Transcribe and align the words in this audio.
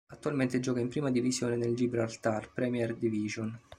Attualmente 0.11 0.59
gioca 0.59 0.79
in 0.79 0.87
prima 0.87 1.11
divisione 1.11 1.59
del 1.59 1.75
Gibraltar 1.75 2.51
Premier 2.51 2.95
Division. 2.95 3.55